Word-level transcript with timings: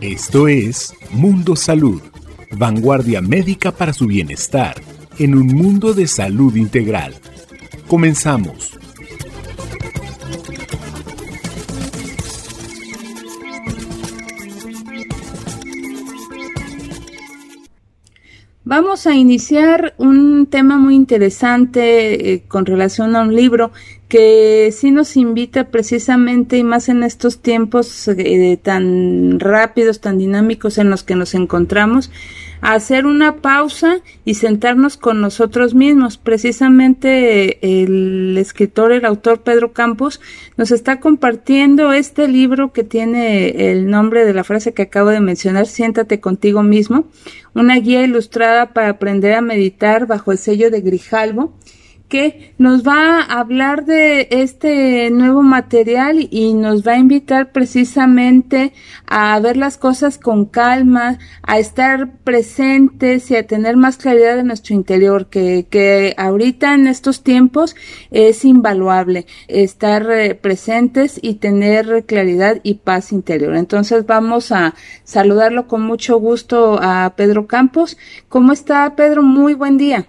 Esto 0.00 0.48
es 0.48 0.94
Mundo 1.10 1.54
Salud, 1.56 2.00
vanguardia 2.52 3.20
médica 3.20 3.70
para 3.70 3.92
su 3.92 4.06
bienestar 4.06 4.80
en 5.18 5.34
un 5.34 5.48
mundo 5.48 5.92
de 5.92 6.06
salud 6.06 6.56
integral. 6.56 7.16
Comenzamos. 7.86 8.78
Vamos 18.64 19.06
a 19.06 19.14
iniciar 19.14 19.94
un 19.98 20.46
tema 20.46 20.78
muy 20.78 20.94
interesante 20.94 22.32
eh, 22.32 22.44
con 22.48 22.64
relación 22.64 23.16
a 23.16 23.20
un 23.20 23.36
libro 23.36 23.70
que 24.10 24.72
sí 24.72 24.90
nos 24.90 25.16
invita 25.16 25.68
precisamente 25.68 26.58
y 26.58 26.64
más 26.64 26.88
en 26.88 27.04
estos 27.04 27.38
tiempos 27.38 28.08
eh, 28.08 28.58
tan 28.60 29.38
rápidos, 29.38 30.00
tan 30.00 30.18
dinámicos 30.18 30.78
en 30.78 30.90
los 30.90 31.04
que 31.04 31.14
nos 31.14 31.32
encontramos, 31.34 32.10
a 32.60 32.74
hacer 32.74 33.06
una 33.06 33.36
pausa 33.36 34.00
y 34.24 34.34
sentarnos 34.34 34.96
con 34.96 35.20
nosotros 35.20 35.74
mismos. 35.74 36.18
Precisamente 36.18 37.82
el 37.82 38.36
escritor, 38.36 38.90
el 38.90 39.04
autor 39.04 39.42
Pedro 39.42 39.72
Campos, 39.72 40.20
nos 40.56 40.72
está 40.72 40.98
compartiendo 40.98 41.92
este 41.92 42.26
libro 42.26 42.72
que 42.72 42.82
tiene 42.82 43.70
el 43.70 43.88
nombre 43.88 44.24
de 44.24 44.34
la 44.34 44.42
frase 44.42 44.74
que 44.74 44.82
acabo 44.82 45.10
de 45.10 45.20
mencionar, 45.20 45.68
Siéntate 45.68 46.18
contigo 46.18 46.64
mismo, 46.64 47.04
una 47.54 47.76
guía 47.76 48.02
ilustrada 48.02 48.72
para 48.74 48.88
aprender 48.88 49.34
a 49.34 49.40
meditar 49.40 50.08
bajo 50.08 50.32
el 50.32 50.38
sello 50.38 50.68
de 50.72 50.80
Grijalvo 50.80 51.54
que 52.10 52.52
nos 52.58 52.86
va 52.86 53.20
a 53.20 53.40
hablar 53.40 53.86
de 53.86 54.26
este 54.30 55.08
nuevo 55.10 55.42
material 55.42 56.26
y 56.30 56.52
nos 56.52 56.86
va 56.86 56.92
a 56.92 56.98
invitar 56.98 57.52
precisamente 57.52 58.72
a 59.06 59.38
ver 59.38 59.56
las 59.56 59.78
cosas 59.78 60.18
con 60.18 60.44
calma, 60.44 61.18
a 61.42 61.58
estar 61.58 62.10
presentes 62.24 63.30
y 63.30 63.36
a 63.36 63.46
tener 63.46 63.76
más 63.76 63.96
claridad 63.96 64.38
en 64.40 64.48
nuestro 64.48 64.74
interior, 64.74 65.28
que, 65.28 65.66
que 65.70 66.14
ahorita 66.18 66.74
en 66.74 66.88
estos 66.88 67.22
tiempos 67.22 67.76
es 68.10 68.44
invaluable 68.44 69.26
estar 69.46 70.10
eh, 70.10 70.34
presentes 70.34 71.18
y 71.22 71.36
tener 71.36 72.04
claridad 72.06 72.58
y 72.64 72.74
paz 72.74 73.12
interior. 73.12 73.54
Entonces 73.54 74.04
vamos 74.04 74.50
a 74.50 74.74
saludarlo 75.04 75.68
con 75.68 75.82
mucho 75.82 76.18
gusto 76.18 76.80
a 76.82 77.14
Pedro 77.16 77.46
Campos. 77.46 77.96
¿Cómo 78.28 78.52
está 78.52 78.96
Pedro? 78.96 79.22
Muy 79.22 79.54
buen 79.54 79.78
día. 79.78 80.06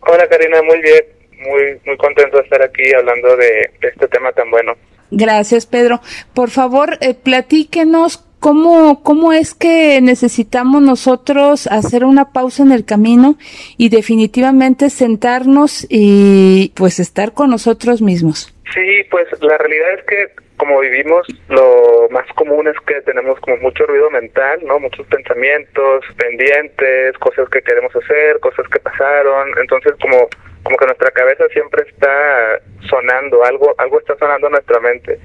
Hola 0.00 0.28
Karina, 0.28 0.60
muy 0.62 0.80
bien 0.82 1.19
muy, 1.40 1.80
muy 1.84 1.96
contento 1.96 2.38
de 2.38 2.44
estar 2.44 2.62
aquí 2.62 2.92
hablando 2.94 3.36
de, 3.36 3.70
este 3.82 4.08
tema 4.08 4.32
tan 4.32 4.50
bueno. 4.50 4.74
Gracias, 5.10 5.66
Pedro. 5.66 6.00
Por 6.34 6.50
favor, 6.50 6.98
eh, 7.00 7.14
platíquenos 7.14 8.24
¿Cómo, 8.40 9.02
¿Cómo 9.02 9.34
es 9.34 9.52
que 9.52 10.00
necesitamos 10.00 10.80
nosotros 10.80 11.66
hacer 11.66 12.04
una 12.04 12.32
pausa 12.32 12.62
en 12.62 12.72
el 12.72 12.86
camino 12.86 13.36
y 13.76 13.90
definitivamente 13.90 14.88
sentarnos 14.88 15.86
y 15.90 16.72
pues 16.74 17.00
estar 17.00 17.34
con 17.34 17.50
nosotros 17.50 18.00
mismos? 18.00 18.54
Sí, 18.72 19.04
pues 19.10 19.26
la 19.42 19.58
realidad 19.58 19.92
es 19.98 20.04
que 20.06 20.50
como 20.56 20.80
vivimos, 20.80 21.26
lo 21.48 22.08
más 22.10 22.26
común 22.34 22.68
es 22.68 22.76
que 22.86 23.00
tenemos 23.02 23.40
como 23.40 23.56
mucho 23.58 23.84
ruido 23.86 24.10
mental, 24.10 24.60
¿no? 24.64 24.78
Muchos 24.78 25.06
pensamientos 25.06 26.04
pendientes, 26.18 27.16
cosas 27.18 27.48
que 27.48 27.62
queremos 27.62 27.94
hacer, 27.96 28.38
cosas 28.40 28.66
que 28.68 28.78
pasaron. 28.78 29.48
Entonces, 29.58 29.94
como 30.00 30.28
como 30.62 30.76
que 30.76 30.86
nuestra 30.86 31.10
cabeza 31.10 31.44
siempre 31.52 31.84
está 31.88 32.60
sonando, 32.88 33.44
algo, 33.44 33.74
algo 33.78 33.98
está 34.00 34.16
sonando 34.16 34.48
en 34.48 34.52
nuestra 34.52 34.80
mente. 34.80 35.18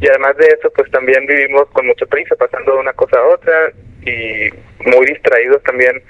Y 0.00 0.08
además 0.08 0.36
de 0.36 0.46
eso, 0.46 0.70
pues 0.74 0.90
también 0.90 1.26
vivimos 1.26 1.68
con 1.70 1.86
mucha 1.86 2.06
prisa, 2.06 2.34
pasando 2.36 2.72
de 2.72 2.78
una 2.78 2.92
cosa 2.94 3.18
a 3.18 3.26
otra 3.26 3.72
y 4.02 4.50
muy 4.88 5.06
distraídos 5.06 5.62
también 5.62 6.02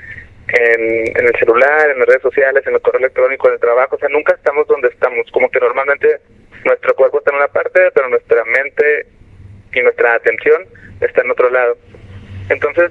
en, 0.49 1.17
en 1.17 1.27
el 1.27 1.37
celular, 1.39 1.91
en 1.91 1.99
las 1.99 2.09
redes 2.09 2.23
sociales, 2.23 2.67
en 2.67 2.75
el 2.75 2.81
correo 2.81 3.01
electrónico, 3.01 3.49
en 3.49 3.55
el 3.55 3.61
trabajo. 3.61 3.97
O 3.97 3.99
sea, 3.99 4.09
nunca 4.09 4.35
estamos 4.35 4.67
donde 4.67 4.89
estamos. 4.89 5.31
Como 5.33 5.51
que 5.51 5.61
normalmente 5.61 6.21
nuestro 6.65 6.95
cuerpo 6.95 7.19
está 7.19 7.31
en 7.31 7.39
una 7.39 7.49
parte, 7.49 7.91
pero 7.95 8.09
nuestra 8.09 8.45
mente 8.45 9.07
y 9.73 9.81
nuestra 9.83 10.15
atención 10.15 10.65
está 11.01 11.23
en 11.23 11.31
otro 11.31 11.51
lado. 11.51 11.77
Entonces, 12.49 12.91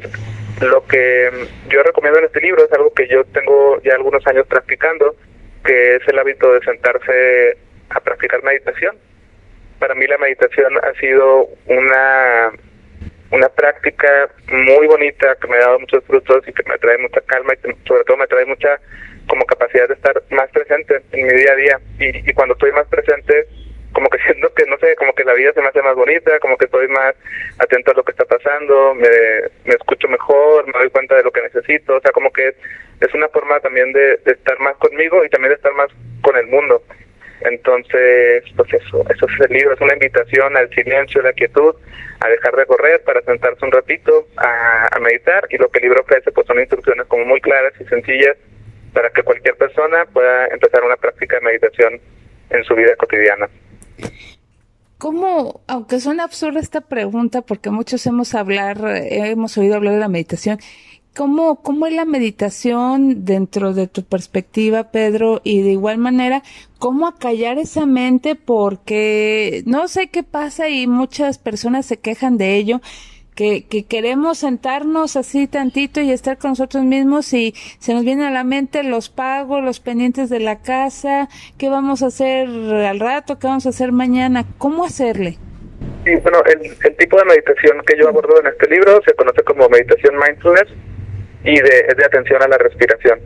lo 0.61 0.85
que 0.85 1.29
yo 1.69 1.83
recomiendo 1.83 2.19
en 2.19 2.25
este 2.25 2.41
libro 2.41 2.63
es 2.63 2.71
algo 2.73 2.93
que 2.93 3.07
yo 3.07 3.23
tengo 3.25 3.81
ya 3.81 3.93
algunos 3.95 4.25
años 4.27 4.47
practicando, 4.47 5.15
que 5.63 5.95
es 5.95 6.07
el 6.07 6.19
hábito 6.19 6.53
de 6.53 6.61
sentarse 6.61 7.57
a 7.89 7.99
practicar 7.99 8.43
meditación. 8.43 8.97
Para 9.79 9.95
mí 9.95 10.05
la 10.07 10.17
meditación 10.17 10.73
ha 10.83 10.93
sido 10.99 11.49
una 11.67 12.51
una 13.31 13.47
práctica 13.49 14.27
muy 14.51 14.87
bonita 14.87 15.35
que 15.35 15.47
me 15.47 15.57
ha 15.57 15.59
dado 15.59 15.79
muchos 15.79 16.03
frutos 16.05 16.47
y 16.47 16.51
que 16.51 16.63
me 16.67 16.77
trae 16.79 16.97
mucha 16.97 17.21
calma 17.21 17.53
y 17.53 17.87
sobre 17.87 18.03
todo 18.03 18.17
me 18.17 18.27
trae 18.27 18.45
mucha 18.45 18.79
como 19.27 19.45
capacidad 19.45 19.87
de 19.87 19.93
estar 19.93 20.23
más 20.31 20.49
presente 20.49 21.01
en 21.11 21.27
mi 21.27 21.33
día 21.33 21.51
a 21.51 21.55
día 21.55 21.79
y, 21.99 22.29
y 22.29 22.33
cuando 22.33 22.53
estoy 22.53 22.71
más 22.71 22.87
presente 22.87 23.47
como 23.99 24.09
que 24.09 24.19
siento 24.19 24.53
que, 24.53 24.65
no 24.65 24.77
sé, 24.77 24.95
como 24.95 25.13
que 25.13 25.25
la 25.25 25.33
vida 25.33 25.51
se 25.51 25.61
me 25.61 25.67
hace 25.67 25.81
más 25.81 25.93
bonita, 25.93 26.39
como 26.39 26.55
que 26.55 26.65
estoy 26.65 26.87
más 26.87 27.13
atento 27.57 27.91
a 27.91 27.95
lo 27.95 28.03
que 28.03 28.13
está 28.13 28.23
pasando, 28.23 28.95
me, 28.95 29.09
me 29.65 29.73
escucho 29.75 30.07
mejor, 30.07 30.65
me 30.67 30.79
doy 30.79 30.89
cuenta 30.89 31.17
de 31.17 31.23
lo 31.23 31.31
que 31.33 31.41
necesito, 31.41 31.97
o 31.97 31.99
sea, 31.99 32.11
como 32.11 32.31
que 32.31 32.55
es, 33.01 33.13
una 33.13 33.27
forma 33.27 33.59
también 33.59 33.91
de, 33.91 34.15
de 34.23 34.31
estar 34.31 34.57
más 34.59 34.77
conmigo 34.77 35.25
y 35.25 35.29
también 35.29 35.49
de 35.49 35.55
estar 35.55 35.73
más 35.73 35.89
con 36.21 36.37
el 36.37 36.47
mundo. 36.47 36.81
Entonces, 37.41 38.45
pues 38.55 38.73
eso, 38.73 39.05
eso 39.09 39.25
es 39.25 39.49
el 39.49 39.53
libro, 39.53 39.73
es 39.73 39.81
una 39.81 39.93
invitación 39.93 40.55
al 40.55 40.69
silencio, 40.69 41.19
a 41.19 41.25
la 41.25 41.33
quietud, 41.33 41.75
a 42.21 42.29
dejar 42.29 42.55
de 42.55 42.65
correr 42.67 43.03
para 43.03 43.21
sentarse 43.23 43.65
un 43.65 43.73
ratito 43.73 44.29
a, 44.37 44.87
a 44.95 44.99
meditar 44.99 45.45
y 45.49 45.57
lo 45.57 45.67
que 45.69 45.79
el 45.79 45.83
libro 45.83 46.03
ofrece 46.03 46.31
pues 46.31 46.47
son 46.47 46.57
instrucciones 46.57 47.05
como 47.07 47.25
muy 47.25 47.41
claras 47.41 47.73
y 47.81 47.83
sencillas 47.83 48.37
para 48.93 49.09
que 49.09 49.23
cualquier 49.23 49.55
persona 49.55 50.05
pueda 50.05 50.47
empezar 50.47 50.85
una 50.85 50.95
práctica 50.95 51.35
de 51.35 51.45
meditación 51.45 51.99
en 52.49 52.63
su 52.63 52.75
vida 52.75 52.95
cotidiana. 52.95 53.49
¿Cómo, 54.97 55.61
aunque 55.67 56.01
suena 56.01 56.25
absurda 56.25 56.59
esta 56.59 56.81
pregunta, 56.81 57.41
porque 57.41 57.69
muchos 57.69 58.05
hemos 58.05 58.35
hablar, 58.35 58.83
hemos 59.09 59.57
oído 59.57 59.75
hablar 59.75 59.93
de 59.93 59.99
la 60.01 60.09
meditación, 60.09 60.59
¿cómo, 61.15 61.61
cómo 61.61 61.85
es 61.85 61.93
la 61.93 62.03
meditación 62.05 63.23
dentro 63.23 63.73
de 63.73 63.87
tu 63.87 64.03
perspectiva, 64.03 64.91
Pedro? 64.91 65.39
Y 65.45 65.61
de 65.61 65.71
igual 65.71 65.99
manera, 65.99 66.43
¿cómo 66.79 67.07
acallar 67.07 67.57
esa 67.57 67.85
mente? 67.85 68.35
Porque 68.35 69.63
no 69.65 69.87
sé 69.87 70.09
qué 70.09 70.23
pasa 70.23 70.67
y 70.67 70.85
muchas 70.85 71.37
personas 71.37 71.85
se 71.85 71.99
quejan 71.99 72.37
de 72.37 72.57
ello 72.57 72.81
que, 73.39 73.85
queremos 73.87 74.39
sentarnos 74.39 75.15
así 75.15 75.47
tantito 75.47 76.01
y 76.01 76.11
estar 76.11 76.37
con 76.37 76.51
nosotros 76.51 76.83
mismos 76.83 77.31
y 77.31 77.53
se 77.79 77.93
nos 77.93 78.03
viene 78.03 78.27
a 78.27 78.31
la 78.31 78.43
mente 78.43 78.83
los 78.83 79.09
pagos, 79.09 79.63
los 79.63 79.79
pendientes 79.79 80.29
de 80.29 80.41
la 80.41 80.61
casa, 80.61 81.29
qué 81.57 81.69
vamos 81.69 82.03
a 82.03 82.07
hacer 82.07 82.49
al 82.49 82.99
rato, 82.99 83.39
qué 83.39 83.47
vamos 83.47 83.65
a 83.65 83.69
hacer 83.69 83.93
mañana, 83.93 84.43
¿cómo 84.57 84.83
hacerle? 84.83 85.37
Sí, 86.03 86.15
bueno, 86.21 86.39
el, 86.47 86.65
el 86.83 86.97
tipo 86.97 87.17
de 87.17 87.25
meditación 87.25 87.81
que 87.87 87.97
yo 87.97 88.09
abordo 88.09 88.41
en 88.41 88.47
este 88.47 88.69
libro 88.69 89.01
se 89.05 89.13
conoce 89.13 89.41
como 89.43 89.69
meditación 89.69 90.15
mindfulness 90.17 90.67
y 91.45 91.55
de, 91.61 91.85
es 91.87 91.95
de 91.95 92.05
atención 92.05 92.43
a 92.43 92.47
la 92.49 92.57
respiración. 92.57 93.19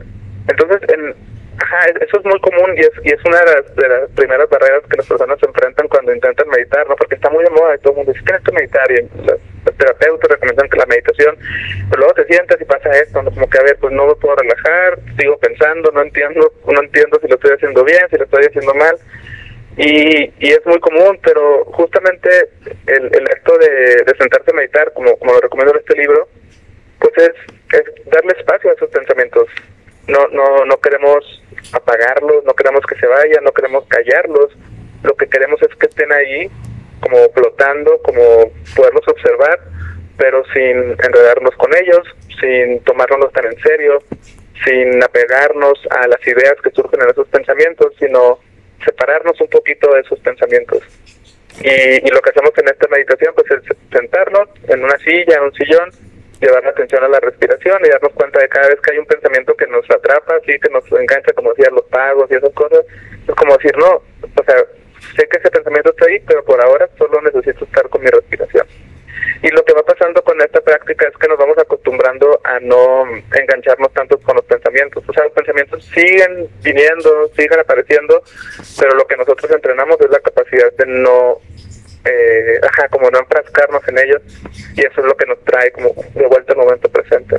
Entonces, 0.46 0.80
en, 0.90 1.14
Ajá, 1.58 1.86
eso 2.00 2.18
es 2.18 2.24
muy 2.24 2.40
común 2.40 2.74
y 2.76 2.80
es, 2.80 2.90
y 3.04 3.12
es 3.12 3.24
una 3.24 3.38
de 3.40 3.46
las, 3.46 3.76
de 3.76 3.88
las 3.88 4.10
primeras 4.10 4.48
barreras 4.48 4.82
que 4.90 4.96
las 4.96 5.06
personas 5.06 5.38
se 5.38 5.46
enfrentan 5.46 5.86
cuando 5.88 6.12
intentan 6.12 6.48
meditar, 6.48 6.88
¿no? 6.88 6.96
Porque 6.96 7.14
está 7.14 7.30
muy 7.30 7.44
de 7.44 7.50
moda 7.50 7.74
y 7.74 7.78
todo 7.78 7.92
el 7.92 7.96
mundo 7.98 8.12
dice, 8.12 8.24
tienes 8.24 8.42
que 8.42 8.52
meditar 8.52 8.90
y 8.90 8.96
los, 9.24 9.40
terapeutas 9.78 10.30
recomiendan 10.30 10.68
que 10.68 10.78
la 10.78 10.86
meditación, 10.86 11.36
pero 11.90 12.00
luego 12.00 12.14
te 12.14 12.26
sientas 12.26 12.60
y 12.60 12.64
pasa 12.64 12.90
esto, 12.98 13.22
¿no? 13.22 13.30
Como 13.30 13.48
que, 13.48 13.58
a 13.58 13.62
ver, 13.62 13.76
pues 13.78 13.92
no 13.92 14.06
me 14.06 14.14
puedo 14.16 14.36
relajar, 14.36 14.98
sigo 15.18 15.38
pensando, 15.38 15.90
no 15.92 16.02
entiendo, 16.02 16.52
no 16.66 16.82
entiendo 16.82 17.18
si 17.20 17.28
lo 17.28 17.36
estoy 17.36 17.52
haciendo 17.52 17.84
bien, 17.84 18.02
si 18.10 18.16
lo 18.16 18.24
estoy 18.24 18.44
haciendo 18.44 18.74
mal. 18.74 18.96
Y, 19.76 20.32
y 20.38 20.52
es 20.52 20.64
muy 20.66 20.78
común, 20.80 21.18
pero 21.22 21.64
justamente 21.66 22.28
el, 22.86 23.04
el 23.12 23.26
acto 23.26 23.58
de, 23.58 24.04
de 24.04 24.16
sentarse 24.18 24.50
a 24.50 24.54
meditar, 24.54 24.92
como, 24.92 25.16
como 25.16 25.32
lo 25.32 25.40
recomiendo 25.40 25.74
en 25.74 25.80
este 25.80 25.96
libro, 25.96 26.28
pues 27.00 27.12
es, 27.16 27.34
es 27.72 28.04
darle 28.06 28.32
espacio 28.38 28.70
a 28.70 28.74
esos 28.74 28.90
pensamientos. 28.90 29.48
No, 30.06 30.28
no, 30.28 30.64
no 30.66 30.76
queremos 30.80 31.42
apagarlos, 31.72 32.44
no 32.44 32.52
queremos 32.54 32.84
que 32.86 32.96
se 32.96 33.06
vayan, 33.06 33.42
no 33.42 33.52
queremos 33.52 33.84
callarlos, 33.88 34.52
lo 35.02 35.14
que 35.14 35.26
queremos 35.28 35.60
es 35.62 35.74
que 35.76 35.86
estén 35.86 36.12
ahí 36.12 36.50
como 37.00 37.28
flotando, 37.30 38.00
como 38.02 38.50
poderlos 38.74 39.06
observar, 39.08 39.60
pero 40.16 40.42
sin 40.52 40.92
enredarnos 40.92 41.54
con 41.56 41.70
ellos, 41.76 42.02
sin 42.40 42.80
tomárnoslos 42.84 43.32
tan 43.32 43.46
en 43.46 43.58
serio, 43.60 44.02
sin 44.64 45.02
apegarnos 45.02 45.78
a 45.90 46.06
las 46.06 46.26
ideas 46.26 46.54
que 46.62 46.70
surgen 46.70 47.02
en 47.02 47.10
esos 47.10 47.28
pensamientos, 47.28 47.92
sino 47.98 48.38
separarnos 48.84 49.38
un 49.40 49.48
poquito 49.48 49.92
de 49.92 50.00
esos 50.00 50.18
pensamientos. 50.20 50.82
Y, 51.60 52.06
y 52.06 52.10
lo 52.10 52.20
que 52.20 52.30
hacemos 52.30 52.52
en 52.56 52.68
esta 52.68 52.88
meditación 52.88 53.34
pues 53.34 53.50
es 53.50 53.76
sentarnos 53.92 54.48
en 54.68 54.82
una 54.82 54.98
silla, 54.98 55.36
en 55.36 55.42
un 55.44 55.54
sillón, 55.54 55.90
llevar 56.44 56.64
la 56.64 56.70
atención 56.70 57.02
a 57.04 57.08
la 57.08 57.20
respiración 57.20 57.78
y 57.84 57.88
darnos 57.88 58.12
cuenta 58.12 58.40
de 58.40 58.48
cada 58.48 58.68
vez 58.68 58.80
que 58.80 58.92
hay 58.92 58.98
un 58.98 59.06
pensamiento 59.06 59.54
que 59.54 59.66
nos 59.66 59.88
atrapa, 59.90 60.38
sí, 60.46 60.58
que 60.60 60.70
nos 60.70 60.84
engancha, 60.92 61.32
como 61.34 61.52
decía, 61.52 61.70
los 61.70 61.84
pagos 61.84 62.30
y 62.30 62.34
esas 62.34 62.52
cosas, 62.52 62.80
es 63.26 63.34
como 63.34 63.56
decir, 63.56 63.76
no, 63.78 64.02
o 64.22 64.44
sea, 64.44 64.56
sé 65.16 65.26
que 65.28 65.38
ese 65.38 65.50
pensamiento 65.50 65.90
está 65.90 66.06
ahí, 66.06 66.20
pero 66.26 66.44
por 66.44 66.60
ahora 66.62 66.88
solo 66.98 67.20
necesito 67.22 67.64
estar 67.64 67.88
con 67.88 68.02
mi 68.02 68.08
respiración. 68.08 68.66
Y 69.42 69.48
lo 69.50 69.64
que 69.64 69.74
va 69.74 69.82
pasando 69.82 70.22
con 70.22 70.40
esta 70.40 70.60
práctica 70.60 71.08
es 71.08 71.16
que 71.16 71.28
nos 71.28 71.38
vamos 71.38 71.58
acostumbrando 71.58 72.40
a 72.44 72.60
no 72.60 73.04
engancharnos 73.06 73.92
tanto 73.92 74.18
con 74.18 74.36
los 74.36 74.44
pensamientos. 74.46 75.04
O 75.06 75.12
sea, 75.12 75.24
los 75.24 75.32
pensamientos 75.32 75.84
siguen 75.84 76.48
viniendo, 76.62 77.28
siguen 77.36 77.60
apareciendo, 77.60 78.22
pero 78.78 78.94
lo 78.94 79.06
que 79.06 79.16
nosotros 79.16 79.50
entrenamos 79.50 80.00
es 80.00 80.10
la 80.10 80.20
capacidad 80.20 80.72
de 80.72 80.86
no, 80.86 81.40
eh, 82.04 82.60
ajá, 82.62 82.88
como 82.88 83.10
no 83.10 83.18
enfrascarnos 83.20 83.86
en 83.88 83.98
ellos 83.98 84.22
y 84.76 84.80
eso 84.80 85.00
es 85.00 85.06
lo 85.06 85.16
que 85.16 85.26
nos 85.26 85.42
trae 85.44 85.70
como 85.72 85.94
de 86.14 86.26
vuelta 86.26 86.52
al 86.52 86.58
momento 86.58 86.88
presente. 86.88 87.36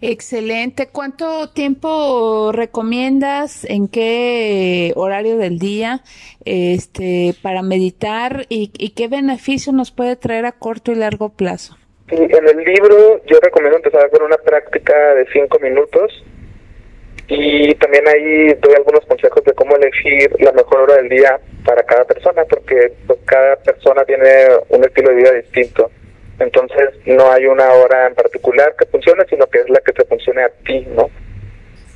Excelente. 0.00 0.88
¿Cuánto 0.92 1.50
tiempo 1.50 2.52
recomiendas? 2.52 3.64
¿En 3.64 3.88
qué 3.88 4.92
horario 4.94 5.38
del 5.38 5.58
día? 5.58 6.02
Este, 6.44 7.34
para 7.42 7.62
meditar 7.62 8.46
y, 8.48 8.68
qué 8.90 9.08
beneficio 9.08 9.72
nos 9.72 9.90
puede 9.90 10.16
traer 10.16 10.44
a 10.44 10.52
corto 10.52 10.92
y 10.92 10.96
largo 10.96 11.30
plazo. 11.30 11.76
en 12.08 12.48
el 12.48 12.64
libro 12.64 13.22
yo 13.26 13.38
recomiendo 13.42 13.78
empezar 13.78 14.08
con 14.10 14.22
una 14.22 14.36
práctica 14.36 15.14
de 15.14 15.26
cinco 15.32 15.58
minutos 15.58 16.24
y 17.28 17.74
también 17.74 18.06
ahí 18.06 18.54
doy 18.60 18.74
algunos 18.76 19.04
consejos 19.06 19.42
de 19.44 19.52
cómo 19.54 19.76
elegir 19.76 20.30
la 20.38 20.52
mejor 20.52 20.82
hora 20.82 20.96
del 20.96 21.08
día 21.08 21.40
para 21.66 21.82
cada 21.82 22.04
persona, 22.04 22.44
porque 22.44 22.92
pues, 23.06 23.18
cada 23.26 23.56
persona 23.56 24.04
tiene 24.04 24.46
un 24.68 24.84
estilo 24.84 25.10
de 25.10 25.16
vida 25.16 25.32
distinto. 25.32 25.90
Entonces 26.38 26.90
no 27.06 27.30
hay 27.32 27.46
una 27.46 27.72
hora 27.72 28.06
en 28.06 28.14
particular 28.14 28.74
que 28.78 28.86
funcione, 28.86 29.24
sino 29.28 29.46
que 29.46 29.60
es 29.60 29.68
la 29.68 29.80
que 29.80 29.92
te 29.92 30.04
funcione 30.04 30.42
a 30.42 30.50
ti, 30.64 30.86
¿no? 30.94 31.10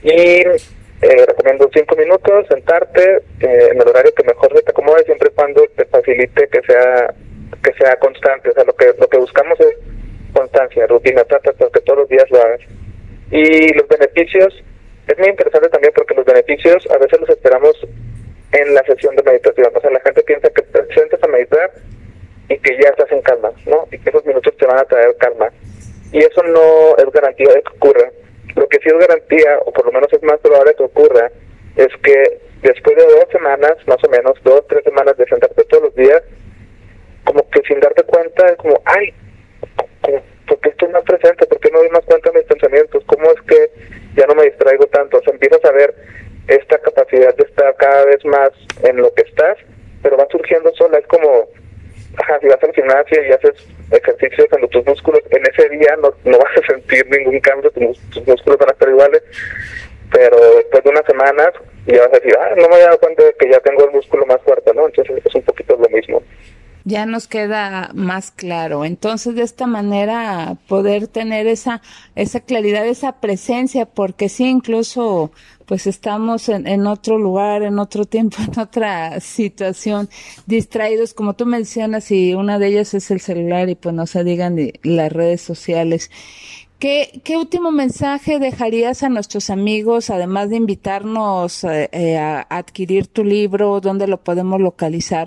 Y 0.03 0.11
eh, 0.13 1.25
recomiendo 1.27 1.71
cinco 1.73 1.95
minutos, 1.95 2.47
sentarte 2.49 3.23
eh, 3.41 3.69
en 3.71 3.81
el 3.81 3.89
horario 3.89 4.13
que 4.15 4.25
mejor 4.25 4.53
se 4.57 4.63
te 4.63 4.71
acomode, 4.71 5.05
siempre 5.05 5.29
y 5.31 5.35
cuando 5.35 5.63
te 5.77 5.85
facilite 5.85 6.49
que 6.49 6.61
sea 6.63 7.15
que 7.63 7.73
sea 7.75 7.97
constante. 7.97 8.51
O 8.51 8.53
sea, 8.55 8.65
lo 8.65 8.75
que 8.75 8.93
lo 8.99 9.09
que 9.09 9.19
buscamos 9.19 9.61
es 9.61 9.77
constancia, 10.33 10.87
rutina, 10.87 11.23
trata 11.25 11.51
hasta 11.51 11.71
que 11.71 11.81
todos 11.81 12.01
los 12.01 12.09
días 12.09 12.29
lo 12.31 12.43
hagas. 12.43 12.61
Y 13.31 13.73
los 13.75 13.87
beneficios, 13.87 14.55
es 15.07 15.19
muy 15.19 15.29
interesante 15.29 15.69
también 15.69 15.93
porque 15.95 16.15
los 16.15 16.25
beneficios 16.25 16.87
a 16.91 16.99
veces 16.99 17.21
los 17.21 17.29
esperamos 17.29 17.73
en 18.53 18.75
la 18.75 18.83
sesión 18.85 19.17
de 19.17 19.23
meditación. 19.23 19.73
O 19.75 19.81
sea, 19.81 19.91
la 19.91 20.01
gente 20.01 20.23
piensa 20.23 20.49
que 20.51 20.63
te 20.63 20.95
sientes 20.95 21.23
a 21.23 21.29
meditar 21.29 21.71
y 22.49 22.59
que 22.59 22.77
ya 22.83 22.89
estás 22.91 23.11
en 23.13 23.23
calma, 23.23 23.53
¿no? 23.67 23.87
Y 23.91 23.99
que 23.99 24.11
esos 24.11 24.27
minutos 24.27 24.57
te 24.57 24.67
van 24.67 24.79
a 24.79 24.85
traer 24.85 25.17
calma. 25.19 25.51
Y 26.13 26.19
eso 26.19 26.43
no 26.43 26.97
es 26.97 27.13
garantía 27.13 27.49
de 27.55 27.63
que 27.63 27.73
ocurra. 27.77 28.11
Lo 28.57 28.69
que 28.69 28.79
sí 28.79 28.89
es 28.89 28.99
garantía, 28.99 29.59
o 29.65 29.73
por 29.73 29.87
lo 29.87 29.93
menos 29.93 30.13
es 30.13 30.23
más 30.25 30.39
probable 30.41 30.75
que 30.75 30.83
ocurra, 30.83 31.31
es 31.77 31.89
que 32.03 32.41
después 32.63 32.97
de 32.97 33.05
dos 33.05 33.27
semanas, 33.31 33.77
más 33.87 34.03
o 34.03 34.11
menos, 34.11 34.35
dos, 34.43 34.67
tres 34.69 34.83
semanas 34.83 35.17
de 35.17 35.27
sentarte 35.27 35.65
todos 35.65 35.85
los 35.85 35.95
días, 35.95 36.23
como 37.25 37.49
que 37.51 37.63
sin 37.69 37.79
darte 37.79 38.03
cuenta, 38.03 38.49
es 38.49 38.57
como, 38.57 38.83
ay, 38.85 39.15
¿por 40.49 40.59
qué 40.61 40.71
estoy 40.71 40.89
más 40.89 41.05
presente? 41.05 41.47
¿Por 41.47 41.61
qué 41.61 41.71
no 41.71 41.79
doy 41.79 41.91
más 41.91 42.05
cuenta 42.05 42.31
de 42.31 42.41
mis 42.41 42.49
pensamientos? 42.49 43.05
¿Cómo 43.07 43.31
es 43.31 43.41
que 43.43 43.71
ya 44.17 44.27
no 44.27 44.35
me 44.35 44.45
distraigo 44.45 44.87
tanto? 44.87 45.19
O 45.19 45.23
sea, 45.23 45.33
empiezas 45.33 45.65
a 45.65 45.71
ver 45.71 45.95
esta 46.49 46.79
capacidad 46.79 47.35
de 47.37 47.45
estar 47.45 47.70
cada 47.81 48.05
vez 48.05 48.25
más 48.25 48.51
en 48.85 48.97
lo 48.97 49.13
que 49.15 49.23
estás, 49.23 49.57
pero 50.03 50.17
va 50.17 50.27
surgiendo 50.31 50.73
sola, 50.75 50.99
es 50.99 51.07
como 51.07 51.49
ajá, 52.19 52.39
si 52.41 52.47
vas 52.47 52.63
al 52.63 52.75
gimnasio 52.75 53.25
y 53.25 53.33
haces 53.33 53.67
ejercicios 53.91 54.49
en 54.53 54.69
tus 54.69 54.87
músculos, 54.87 55.21
en 55.31 55.43
ese 55.47 55.69
día 55.71 55.97
no, 56.03 56.13
no 56.25 56.39
vas 56.39 56.57
a 56.57 56.67
sentir 56.73 57.07
ningún 57.11 57.41
cambio, 57.41 57.71
tus, 57.71 58.27
músculos 58.27 58.59
van 58.59 58.69
a 58.69 58.73
estar 58.73 58.89
iguales, 58.89 59.23
pero 60.13 60.37
después 60.57 60.85
de 60.85 60.91
unas 60.91 61.07
semanas 61.07 61.51
ya 61.87 62.01
vas 62.01 62.13
a 62.13 62.21
decir, 62.21 62.37
ah, 62.39 62.55
no 62.57 62.69
me 62.69 62.77
he 62.77 62.83
dado 62.83 62.99
cuenta 62.99 63.25
de 63.25 63.33
que 63.35 63.51
ya 63.51 63.61
tengo 63.61 63.85
el 63.85 63.93
músculo 63.93 64.27
más 64.27 64.41
fuerte, 64.43 64.73
¿no? 64.75 64.87
Entonces 64.87 65.23
es 65.25 65.35
un 65.35 65.43
poquito 65.43 65.77
lo 65.77 65.89
mismo 65.89 66.23
ya 66.85 67.07
nos 67.07 67.27
queda 67.27 67.91
más 67.95 68.31
claro. 68.31 68.85
Entonces, 68.85 69.35
de 69.35 69.43
esta 69.43 69.67
manera, 69.67 70.57
poder 70.69 71.09
tener 71.09 71.47
esa, 71.47 71.83
esa 72.15 72.41
claridad, 72.41 72.87
esa 72.87 73.21
presencia, 73.21 73.87
porque 73.87 74.29
sí, 74.29 74.45
incluso, 74.47 75.33
pues 75.67 75.87
estamos 75.87 76.49
en, 76.49 76.67
en 76.67 76.87
otro 76.87 77.19
lugar, 77.19 77.63
en 77.63 77.79
otro 77.79 78.05
tiempo, 78.05 78.39
en 78.53 78.59
otra 78.59 79.21
situación, 79.21 80.09
distraídos, 80.47 81.15
como 81.15 81.35
tú 81.35 81.47
mencionas, 81.47 82.11
y 82.11 82.35
una 82.35 82.59
de 82.59 82.69
ellas 82.69 82.95
es 82.95 83.11
el 83.11 83.21
celular, 83.21 83.69
y 83.69 83.75
pues 83.75 83.95
no 83.95 84.07
se 84.07 84.25
digan 84.25 84.57
las 84.83 85.13
redes 85.13 85.41
sociales. 85.41 86.11
¿Qué, 86.81 87.21
¿Qué, 87.25 87.37
último 87.37 87.73
mensaje 87.73 88.39
dejarías 88.39 89.03
a 89.03 89.11
nuestros 89.11 89.51
amigos, 89.51 90.09
además 90.09 90.49
de 90.49 90.57
invitarnos 90.57 91.63
eh, 91.63 91.91
eh, 91.93 92.17
a 92.17 92.47
adquirir 92.49 93.07
tu 93.07 93.23
libro, 93.23 93.81
dónde 93.81 94.07
lo 94.07 94.17
podemos 94.17 94.59
localizar, 94.63 95.27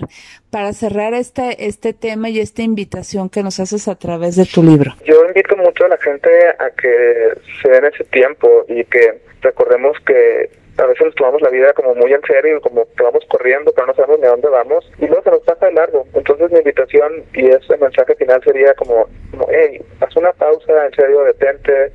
para 0.50 0.72
cerrar 0.72 1.14
este, 1.14 1.66
este 1.66 1.92
tema 1.92 2.28
y 2.28 2.40
esta 2.40 2.62
invitación 2.62 3.30
que 3.30 3.44
nos 3.44 3.60
haces 3.60 3.86
a 3.86 3.94
través 3.94 4.34
de 4.34 4.46
tu 4.46 4.64
libro? 4.64 4.96
Yo 5.06 5.24
invito 5.28 5.56
mucho 5.56 5.84
a 5.84 5.88
la 5.90 5.98
gente 5.98 6.28
a 6.58 6.70
que 6.70 7.40
se 7.62 7.68
den 7.68 7.84
ese 7.84 8.02
tiempo 8.02 8.48
y 8.68 8.84
que 8.86 9.22
recordemos 9.40 9.96
que 10.04 10.50
a 10.78 10.86
veces 10.86 11.06
nos 11.06 11.14
tomamos 11.14 11.40
la 11.42 11.50
vida 11.50 11.72
como 11.72 11.94
muy 11.94 12.12
en 12.12 12.22
serio, 12.22 12.60
como 12.60 12.84
que 12.96 13.02
vamos 13.02 13.24
corriendo, 13.28 13.72
pero 13.74 13.86
no 13.86 13.94
sabemos 13.94 14.18
ni 14.18 14.26
a 14.26 14.30
dónde 14.30 14.48
vamos, 14.48 14.90
y 14.98 15.06
luego 15.06 15.22
se 15.22 15.30
nos 15.30 15.40
pasa 15.40 15.66
de 15.66 15.72
largo. 15.72 16.06
Entonces 16.14 16.50
mi 16.50 16.58
invitación 16.58 17.24
y 17.32 17.46
ese 17.46 17.76
mensaje 17.76 18.14
final 18.16 18.42
sería 18.44 18.74
como, 18.74 19.08
hey, 19.50 19.80
haz 20.00 20.16
una 20.16 20.32
pausa, 20.32 20.86
en 20.86 20.94
serio, 20.94 21.22
detente, 21.24 21.92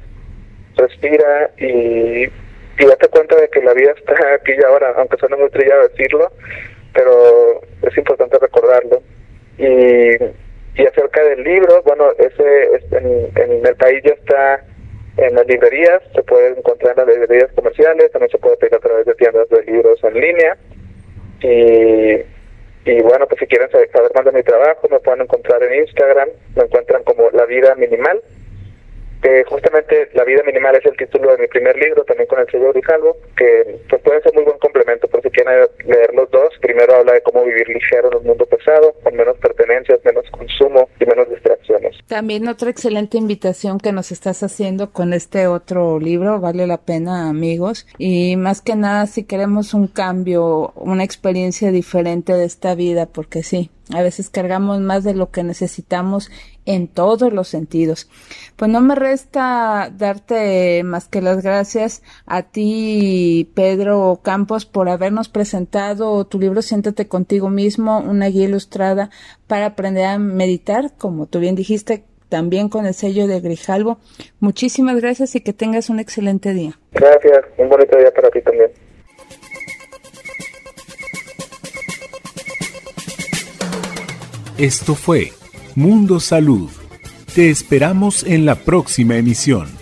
respira 0.78 1.52
y, 1.58 2.24
y 2.26 2.86
date 2.86 3.08
cuenta 3.10 3.36
de 3.36 3.50
que 3.50 3.62
la 3.62 3.74
vida 3.74 3.94
está 3.98 4.16
aquí 4.34 4.54
y 4.58 4.64
ahora, 4.64 4.94
aunque 4.98 5.18
suene 5.18 5.36
muy 5.36 5.50
trillado 5.50 5.88
decirlo, 5.90 6.32
pero 6.94 7.62
es 7.82 7.98
importante 7.98 8.38
recordarlo. 8.40 9.02
Y, 9.58 10.16
y 10.76 10.86
acerca 10.86 11.22
del 11.24 11.44
libro, 11.44 11.82
bueno, 11.84 12.12
ese 12.18 12.82
en 12.92 13.66
el 13.66 13.76
país 13.76 14.02
ya 14.04 14.14
está 14.14 14.64
en 15.22 15.36
las 15.36 15.46
librerías, 15.48 16.02
se 16.14 16.24
puede 16.24 16.58
encontrar 16.58 16.98
en 16.98 17.08
las 17.08 17.18
librerías 17.18 17.52
comerciales, 17.54 18.12
también 18.12 18.32
se 18.32 18.38
puede 18.38 18.58
pedir 18.58 18.76
a 18.76 18.80
través 18.80 19.06
de 19.06 19.16
tiendas 19.16 19.50
de 19.50 19.64
libros 19.64 20.00
en 20.04 20.14
línea. 20.14 20.58
Y, 21.42 22.90
y 22.90 23.02
bueno, 23.02 23.28
pues 23.28 23.40
si 23.40 23.48
quieren 23.48 23.70
saber 23.70 23.90
más 24.16 24.26
de 24.26 24.32
mi 24.32 24.44
trabajo, 24.44 24.88
me 24.90 25.00
pueden 25.00 25.22
encontrar 25.22 25.62
en 25.64 25.82
Instagram, 25.82 26.30
me 26.56 26.64
encuentran 26.64 27.04
como 27.04 27.30
La 27.32 27.46
Vida 27.46 27.76
Minimal 27.76 28.22
justamente 29.48 30.10
La 30.14 30.24
vida 30.24 30.44
minimal 30.44 30.76
es 30.76 30.86
el 30.86 30.96
título 30.96 31.32
de 31.32 31.40
mi 31.40 31.48
primer 31.48 31.78
libro, 31.78 32.04
también 32.04 32.28
con 32.28 32.40
el 32.40 32.48
sello 32.50 32.72
Grijalvo, 32.72 33.18
que 33.36 33.80
pues 33.90 34.02
puede 34.02 34.22
ser 34.22 34.34
muy 34.34 34.44
buen 34.44 34.58
complemento 34.60 35.08
por 35.08 35.22
si 35.22 35.30
quieren 35.30 35.68
leer 35.86 36.14
los 36.14 36.30
dos. 36.32 36.50
Primero 36.62 36.96
habla 36.96 37.14
de 37.14 37.22
cómo 37.22 37.44
vivir 37.44 37.68
ligero 37.68 38.10
en 38.12 38.18
un 38.18 38.24
mundo 38.26 38.46
pesado, 38.46 38.94
con 39.04 39.16
menos 39.16 39.38
pertenencias, 39.38 40.00
menos 40.06 40.30
consumo 40.32 40.90
y 41.00 41.06
menos 41.06 41.30
También 42.08 42.48
otra 42.48 42.70
excelente 42.70 43.18
invitación 43.18 43.78
que 43.78 43.92
nos 43.92 44.12
estás 44.12 44.44
haciendo 44.44 44.92
con 44.92 45.14
este 45.14 45.48
otro 45.48 46.00
libro, 46.00 46.40
vale 46.40 46.68
la 46.68 46.78
pena 46.78 47.30
amigos, 47.30 47.86
y 47.98 48.36
más 48.36 48.62
que 48.62 48.76
nada 48.76 49.06
si 49.08 49.24
queremos 49.24 49.74
un 49.74 49.88
cambio, 49.88 50.74
una 50.76 51.04
experiencia 51.04 51.72
diferente 51.72 52.34
de 52.34 52.46
esta 52.46 52.76
vida, 52.76 53.06
porque 53.06 53.44
sí, 53.44 53.70
a 53.94 54.02
veces 54.02 54.30
cargamos 54.30 54.80
más 54.80 55.04
de 55.04 55.14
lo 55.14 55.32
que 55.32 55.44
necesitamos 55.44 56.32
en 56.70 56.88
todos 56.88 57.34
los 57.34 57.48
sentidos. 57.48 58.08
Pues 58.56 58.70
no 58.70 58.80
me 58.80 58.94
resta 58.94 59.92
darte 59.92 60.84
más 60.84 61.08
que 61.08 61.20
las 61.20 61.42
gracias 61.42 62.04
a 62.28 62.44
ti, 62.44 63.52
Pedro 63.56 64.20
Campos, 64.22 64.68
por 64.68 64.88
habernos 64.88 65.30
presentado 65.30 66.26
tu 66.26 66.40
libro 66.40 66.62
Siéntate 66.62 67.08
contigo 67.08 67.50
mismo, 67.50 67.98
una 67.98 68.28
guía 68.28 68.46
ilustrada 68.46 69.10
para 69.48 69.66
aprender 69.66 70.06
a 70.06 70.20
meditar, 70.20 70.94
como 70.96 71.26
tú 71.26 71.40
bien 71.40 71.56
dijiste, 71.56 72.04
también 72.30 72.70
con 72.70 72.86
el 72.86 72.94
sello 72.94 73.26
de 73.26 73.42
Grijalvo. 73.42 73.98
Muchísimas 74.40 75.02
gracias 75.02 75.34
y 75.34 75.42
que 75.42 75.54
tengas 75.54 75.90
un 75.90 76.00
excelente 76.00 76.54
día. 76.54 76.78
Gracias, 76.92 77.46
un 77.58 77.68
bonito 77.68 77.98
día 77.98 78.12
para 78.14 78.30
ti 78.30 78.42
también. 78.44 78.70
Esto 84.60 84.94
fue 84.94 85.32
Mundo 85.80 86.20
Salud. 86.20 86.70
Te 87.34 87.50
esperamos 87.50 88.26
en 88.26 88.46
la 88.46 88.56
próxima 88.56 89.16
emisión. 89.16 89.79